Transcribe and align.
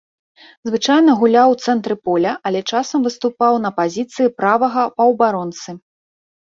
Звычайна 0.69 1.11
гуляў 1.19 1.47
у 1.55 1.59
цэнтры 1.67 1.97
поля, 2.09 2.33
але 2.51 2.59
часам 2.73 2.99
выступаў 3.09 3.53
на 3.67 3.75
пазіцыі 3.83 4.35
правага 4.43 4.81
паўабаронцы. 4.97 5.81